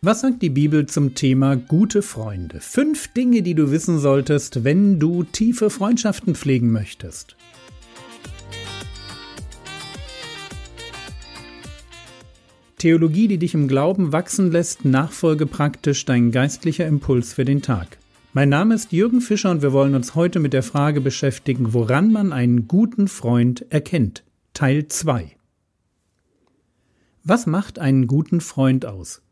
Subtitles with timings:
[0.00, 2.60] Was sagt die Bibel zum Thema gute Freunde?
[2.60, 7.36] Fünf Dinge, die du wissen solltest, wenn du tiefe Freundschaften pflegen möchtest.
[12.76, 17.98] Theologie, die dich im Glauben wachsen lässt, nachfolge praktisch dein geistlicher Impuls für den Tag.
[18.32, 22.12] Mein Name ist Jürgen Fischer und wir wollen uns heute mit der Frage beschäftigen, woran
[22.12, 24.22] man einen guten Freund erkennt.
[24.54, 25.32] Teil 2.
[27.24, 29.22] Was macht einen guten Freund aus?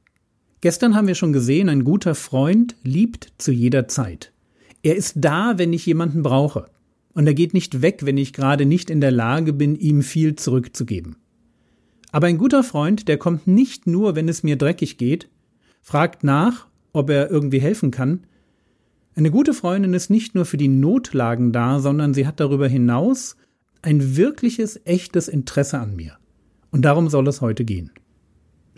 [0.60, 4.32] Gestern haben wir schon gesehen, ein guter Freund liebt zu jeder Zeit.
[4.82, 6.70] Er ist da, wenn ich jemanden brauche.
[7.12, 10.36] Und er geht nicht weg, wenn ich gerade nicht in der Lage bin, ihm viel
[10.36, 11.16] zurückzugeben.
[12.12, 15.28] Aber ein guter Freund, der kommt nicht nur, wenn es mir dreckig geht,
[15.82, 18.26] fragt nach, ob er irgendwie helfen kann.
[19.14, 23.36] Eine gute Freundin ist nicht nur für die Notlagen da, sondern sie hat darüber hinaus
[23.82, 26.18] ein wirkliches, echtes Interesse an mir.
[26.70, 27.90] Und darum soll es heute gehen.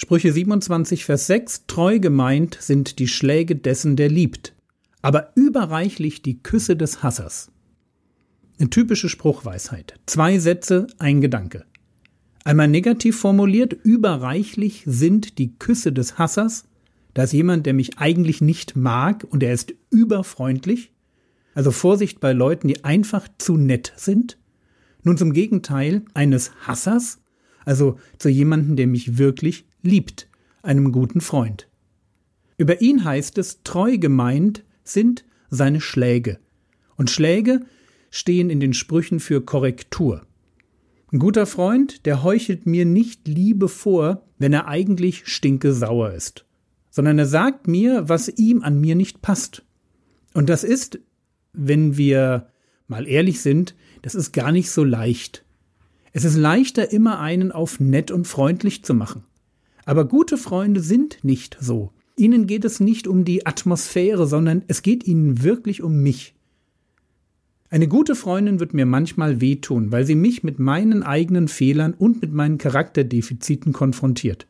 [0.00, 4.54] Sprüche 27, Vers 6 Treu gemeint sind die Schläge dessen, der liebt,
[5.02, 7.50] aber überreichlich die Küsse des Hassers.
[8.60, 9.98] Eine typische Spruchweisheit.
[10.06, 11.64] Zwei Sätze, ein Gedanke.
[12.44, 16.69] Einmal negativ formuliert, überreichlich sind die Küsse des Hassers.
[17.14, 20.92] Da ist jemand, der mich eigentlich nicht mag und er ist überfreundlich.
[21.54, 24.38] Also Vorsicht bei Leuten, die einfach zu nett sind.
[25.02, 27.19] Nun zum Gegenteil eines Hassers,
[27.69, 30.27] also zu jemandem, der mich wirklich liebt,
[30.62, 31.69] einem guten Freund.
[32.56, 36.38] Über ihn heißt es, treu gemeint sind seine Schläge.
[36.97, 37.60] Und Schläge
[38.08, 40.22] stehen in den Sprüchen für Korrektur.
[41.12, 46.47] Ein guter Freund, der heuchelt mir nicht Liebe vor, wenn er eigentlich stinkesauer ist,
[46.88, 49.62] sondern er sagt mir, was ihm an mir nicht passt.
[50.32, 51.00] Und das ist,
[51.53, 52.48] wenn wir
[52.86, 55.44] mal ehrlich sind, das ist gar nicht so leicht.
[56.19, 59.22] Es ist leichter, immer einen auf nett und freundlich zu machen.
[59.84, 61.92] Aber gute Freunde sind nicht so.
[62.16, 66.34] Ihnen geht es nicht um die Atmosphäre, sondern es geht ihnen wirklich um mich.
[67.70, 72.21] Eine gute Freundin wird mir manchmal wehtun, weil sie mich mit meinen eigenen Fehlern und
[72.21, 74.48] mit meinen Charakterdefiziten konfrontiert.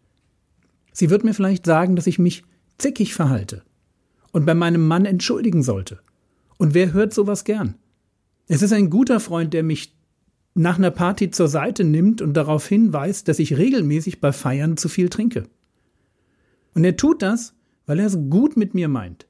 [0.95, 2.45] Sie wird mir vielleicht sagen, dass ich mich
[2.79, 3.63] zickig verhalte
[4.33, 5.99] und bei meinem Mann entschuldigen sollte.
[6.57, 7.75] Und wer hört sowas gern?
[8.47, 9.98] Es ist ein guter Freund, der mich
[10.59, 14.89] nach einer Party zur Seite nimmt und darauf hinweist, dass ich regelmäßig bei Feiern zu
[14.89, 15.45] viel trinke.
[16.75, 17.55] Und er tut das,
[17.87, 19.27] weil er es gut mit mir meint.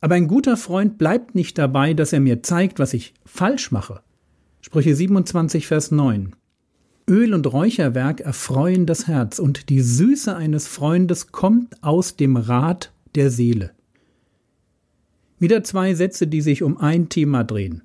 [0.00, 4.00] Aber ein guter Freund bleibt nicht dabei, dass er mir zeigt, was ich falsch mache.
[4.60, 6.34] Sprüche 27, Vers 9.
[7.08, 12.92] Öl und Räucherwerk erfreuen das Herz, und die Süße eines Freundes kommt aus dem Rat
[13.14, 13.72] der Seele.
[15.38, 17.82] Wieder zwei Sätze, die sich um ein Thema drehen.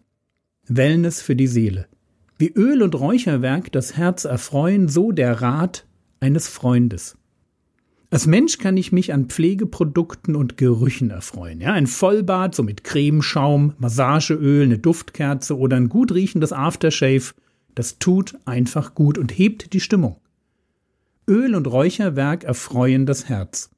[0.67, 1.87] Wellness für die Seele.
[2.43, 5.85] Wie Öl und Räucherwerk das Herz erfreuen, so der Rat
[6.19, 7.17] eines Freundes.
[8.11, 11.61] Als Mensch kann ich mich an Pflegeprodukten und Gerüchen erfreuen.
[11.61, 17.33] Ja, ein Vollbad, so mit Cremeschaum, Massageöl, eine Duftkerze oder ein gut riechendes Aftershave,
[17.75, 20.17] das tut einfach gut und hebt die Stimmung.
[21.29, 23.69] Öl und Räucherwerk erfreuen das Herz.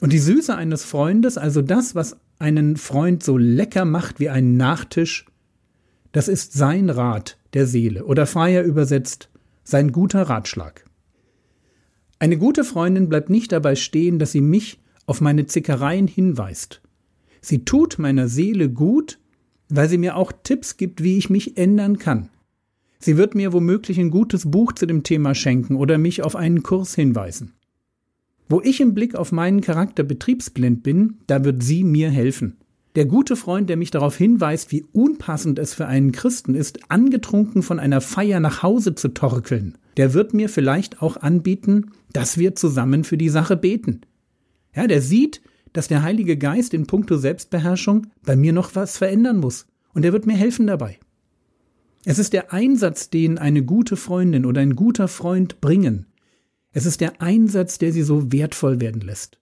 [0.00, 4.56] Und die Süße eines Freundes, also das, was einen Freund so lecker macht wie einen
[4.56, 5.26] Nachtisch,
[6.12, 9.30] das ist sein Rat der Seele oder freier übersetzt
[9.64, 10.84] sein guter Ratschlag.
[12.18, 16.80] Eine gute Freundin bleibt nicht dabei stehen, dass sie mich auf meine Zickereien hinweist.
[17.40, 19.18] Sie tut meiner Seele gut,
[19.68, 22.30] weil sie mir auch Tipps gibt, wie ich mich ändern kann.
[22.98, 26.62] Sie wird mir womöglich ein gutes Buch zu dem Thema schenken oder mich auf einen
[26.62, 27.52] Kurs hinweisen.
[28.48, 32.56] Wo ich im Blick auf meinen Charakter betriebsblind bin, da wird sie mir helfen.
[32.96, 37.62] Der gute Freund, der mich darauf hinweist, wie unpassend es für einen Christen ist, angetrunken
[37.62, 42.54] von einer Feier nach Hause zu torkeln, der wird mir vielleicht auch anbieten, dass wir
[42.54, 44.00] zusammen für die Sache beten.
[44.74, 45.42] Ja, der sieht,
[45.74, 49.66] dass der Heilige Geist in puncto Selbstbeherrschung bei mir noch was verändern muss.
[49.92, 50.98] Und er wird mir helfen dabei.
[52.06, 56.06] Es ist der Einsatz, den eine gute Freundin oder ein guter Freund bringen.
[56.72, 59.38] Es ist der Einsatz, der sie so wertvoll werden lässt.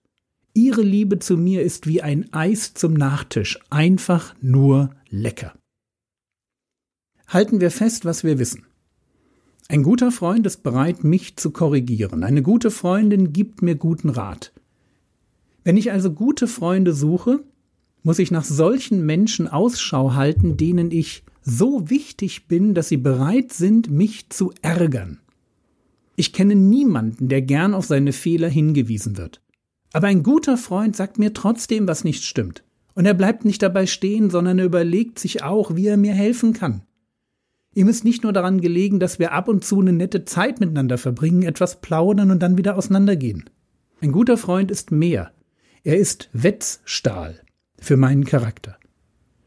[0.57, 5.53] Ihre Liebe zu mir ist wie ein Eis zum Nachtisch, einfach nur lecker.
[7.27, 8.63] Halten wir fest, was wir wissen.
[9.67, 12.23] Ein guter Freund ist bereit, mich zu korrigieren.
[12.23, 14.53] Eine gute Freundin gibt mir guten Rat.
[15.65, 17.43] Wenn ich also gute Freunde suche,
[18.01, 23.51] muss ich nach solchen Menschen Ausschau halten, denen ich so wichtig bin, dass sie bereit
[23.51, 25.19] sind, mich zu ärgern.
[26.15, 29.41] Ich kenne niemanden, der gern auf seine Fehler hingewiesen wird.
[29.95, 32.65] Aber ein guter Freund sagt mir trotzdem, was nicht stimmt.
[32.95, 36.51] Und er bleibt nicht dabei stehen, sondern er überlegt sich auch, wie er mir helfen
[36.51, 36.81] kann.
[37.73, 40.97] Ihm ist nicht nur daran gelegen, dass wir ab und zu eine nette Zeit miteinander
[40.97, 43.49] verbringen, etwas plaudern und dann wieder auseinandergehen.
[44.01, 45.31] Ein guter Freund ist mehr.
[45.85, 47.39] Er ist Wetzstahl
[47.79, 48.75] für meinen Charakter.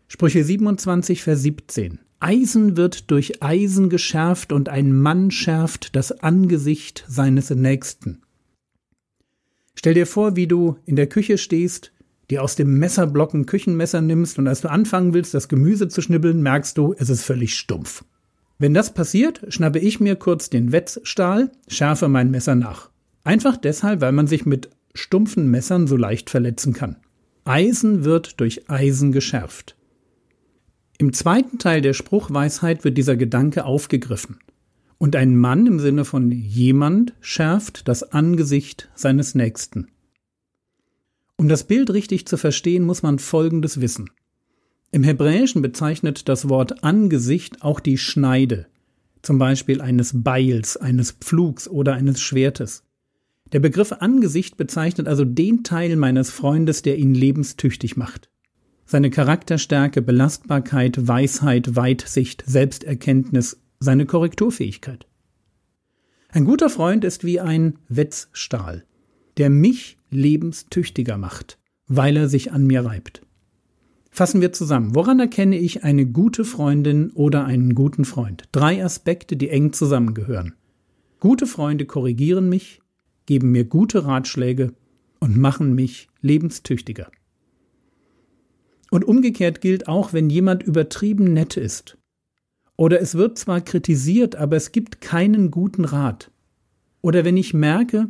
[0.07, 1.99] Sprüche 27, Vers 17.
[2.21, 8.23] Eisen wird durch Eisen geschärft und ein Mann schärft das Angesicht seines Nächsten.
[9.79, 11.93] Stell dir vor, wie du in der Küche stehst,
[12.31, 16.03] dir aus dem Messerblock ein Küchenmesser nimmst und als du anfangen willst, das Gemüse zu
[16.03, 18.05] schnibbeln, merkst du, es ist völlig stumpf.
[18.59, 22.91] Wenn das passiert, schnappe ich mir kurz den Wetzstahl, schärfe mein Messer nach.
[23.23, 26.97] Einfach deshalb, weil man sich mit stumpfen Messern so leicht verletzen kann.
[27.45, 29.77] Eisen wird durch Eisen geschärft.
[30.99, 34.41] Im zweiten Teil der Spruchweisheit wird dieser Gedanke aufgegriffen.
[34.99, 39.89] Und ein Mann im Sinne von jemand schärft das Angesicht seines Nächsten.
[41.37, 44.11] Um das Bild richtig zu verstehen, muss man Folgendes wissen.
[44.91, 48.67] Im Hebräischen bezeichnet das Wort Angesicht auch die Schneide,
[49.23, 52.83] zum Beispiel eines Beils, eines Pflugs oder eines Schwertes.
[53.53, 58.29] Der Begriff Angesicht bezeichnet also den Teil meines Freundes, der ihn lebenstüchtig macht
[58.89, 65.07] seine Charakterstärke, Belastbarkeit, Weisheit, Weitsicht, Selbsterkenntnis, seine Korrekturfähigkeit.
[66.31, 68.85] Ein guter Freund ist wie ein Wetzstahl,
[69.37, 73.23] der mich lebenstüchtiger macht, weil er sich an mir reibt.
[74.11, 74.95] Fassen wir zusammen.
[74.95, 78.45] Woran erkenne ich eine gute Freundin oder einen guten Freund?
[78.53, 80.55] Drei Aspekte, die eng zusammengehören.
[81.21, 82.81] Gute Freunde korrigieren mich,
[83.27, 84.73] geben mir gute Ratschläge
[85.21, 87.11] und machen mich lebenstüchtiger.
[88.91, 91.99] Und umgekehrt gilt auch, wenn jemand übertrieben nett ist.
[92.79, 96.31] Oder es wird zwar kritisiert, aber es gibt keinen guten Rat.
[97.03, 98.09] Oder wenn ich merke,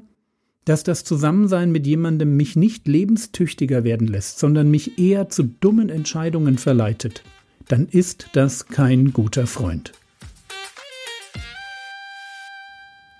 [0.66, 5.88] dass das Zusammensein mit jemandem mich nicht lebenstüchtiger werden lässt, sondern mich eher zu dummen
[5.88, 7.22] Entscheidungen verleitet,
[7.68, 9.94] dann ist das kein guter Freund.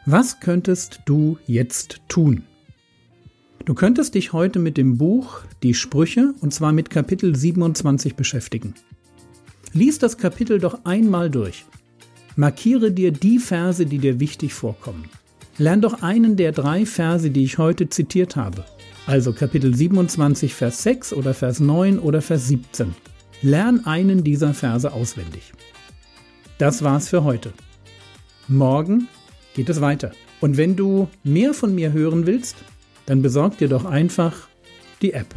[0.04, 2.44] Was könntest du jetzt tun?
[3.64, 8.74] Du könntest dich heute mit dem Buch Die Sprüche und zwar mit Kapitel 27 beschäftigen.
[9.72, 11.64] Lies das Kapitel doch einmal durch.
[12.36, 15.08] Markiere dir die Verse, die dir wichtig vorkommen.
[15.58, 18.64] Lern doch einen der drei Verse, die ich heute zitiert habe.
[19.06, 22.94] Also Kapitel 27, Vers 6 oder Vers 9 oder Vers 17.
[23.42, 25.52] Lern einen dieser Verse auswendig.
[26.58, 27.52] Das war's für heute.
[28.46, 29.08] Morgen
[29.54, 30.12] geht es weiter.
[30.40, 32.56] Und wenn du mehr von mir hören willst,
[33.06, 34.48] dann besorg dir doch einfach
[35.02, 35.34] die App.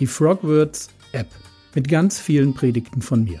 [0.00, 1.28] Die Frogwords App
[1.74, 3.40] mit ganz vielen Predigten von mir.